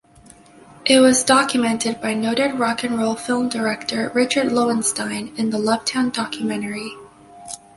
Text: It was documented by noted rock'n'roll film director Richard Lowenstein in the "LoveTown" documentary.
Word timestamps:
It 0.83 0.99
was 0.99 1.23
documented 1.23 2.01
by 2.01 2.15
noted 2.15 2.53
rock'n'roll 2.57 3.13
film 3.19 3.49
director 3.49 4.09
Richard 4.15 4.51
Lowenstein 4.51 5.31
in 5.37 5.51
the 5.51 5.59
"LoveTown" 5.59 6.11
documentary. 6.11 6.95